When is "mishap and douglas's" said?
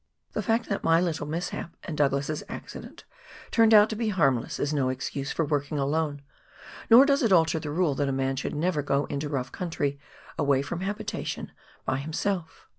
1.27-2.41